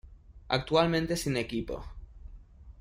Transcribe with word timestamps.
Actualmente 0.47 1.15
sin 1.15 1.37
equipo. 1.37 1.85